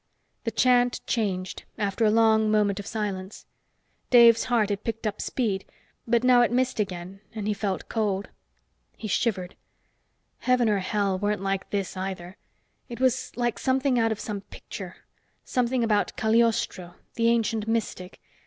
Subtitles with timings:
[0.45, 3.45] The chant changed, after a long moment of silence.
[4.09, 5.63] Dave's heart had picked up speed,
[6.07, 8.29] but now it missed again, and he felt cold.
[8.97, 9.55] He shivered.
[10.39, 12.35] Hell or heaven weren't like this, either.
[12.89, 15.05] It was like something out of some picture
[15.43, 18.19] something about Cagliostro, the ancient mystic.